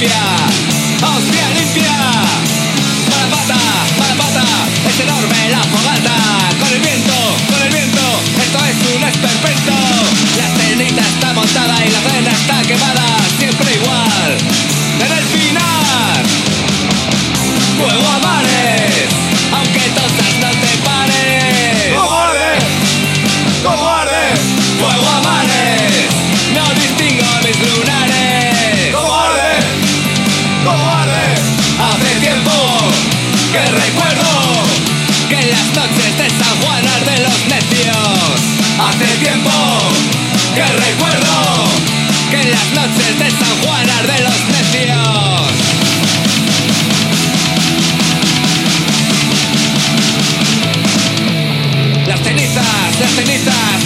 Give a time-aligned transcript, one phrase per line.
[0.00, 0.67] Yeah.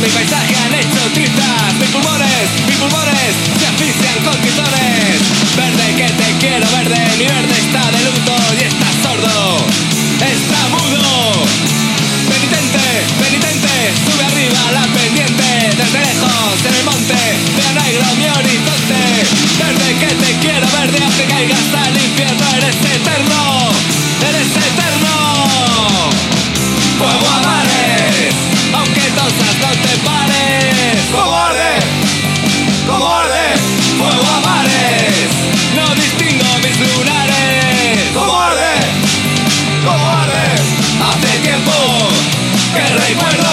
[0.02, 6.08] Mi paisaje han hecho trizas Mis pulmones, mis pulmones se asfixian con tizones Verde que
[6.08, 9.66] te quiero verde, mi verde está de luto y está sordo.
[10.24, 11.44] Está mudo.
[12.26, 12.84] Penitente,
[13.20, 13.68] penitente,
[14.04, 15.76] sube arriba la pendiente.
[15.76, 17.20] Desde lejos en el monte,
[17.56, 19.00] veo negro mi horizonte.
[19.60, 22.44] Verde que te quiero verde, aunque caigas al infierno.
[22.56, 22.71] Eres
[42.74, 43.51] que recuerdo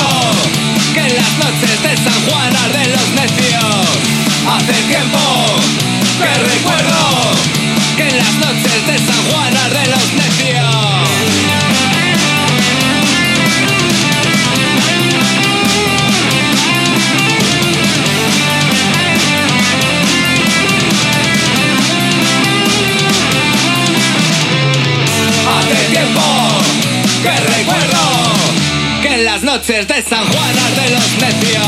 [29.53, 31.65] noches de San Juan de los necios.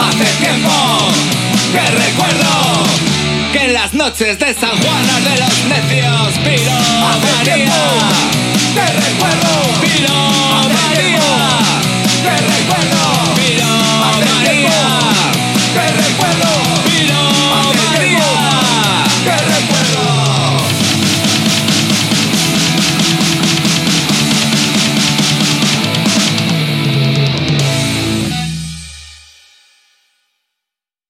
[0.00, 0.72] Hace tiempo
[1.72, 2.50] que recuerdo
[3.52, 6.38] que en las noches de San Juan de los necios.
[6.42, 6.72] Piro
[7.08, 7.74] Hace María, tiempo
[8.74, 9.07] que